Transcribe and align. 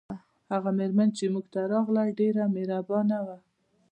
هغه 0.51 0.69
میرمن 0.77 1.09
چې 1.17 1.25
موږ 1.33 1.45
ته 1.53 1.61
راغله 1.71 2.03
ډیره 2.19 2.43
مهربانه 2.55 3.17
وه 3.25 3.37